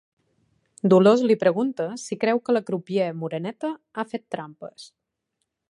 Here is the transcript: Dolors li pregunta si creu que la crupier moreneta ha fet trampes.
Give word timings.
Dolors 0.93 1.25
li 1.31 1.35
pregunta 1.43 1.87
si 2.05 2.17
creu 2.23 2.41
que 2.49 2.57
la 2.59 2.63
crupier 2.71 3.11
moreneta 3.25 3.73
ha 3.95 4.07
fet 4.15 4.27
trampes. 4.37 4.89